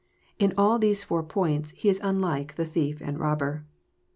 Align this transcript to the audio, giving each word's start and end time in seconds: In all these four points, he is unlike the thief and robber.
In 0.39 0.51
all 0.57 0.79
these 0.79 1.03
four 1.03 1.21
points, 1.21 1.69
he 1.77 1.87
is 1.87 1.99
unlike 2.03 2.55
the 2.55 2.65
thief 2.65 3.03
and 3.05 3.19
robber. 3.19 3.67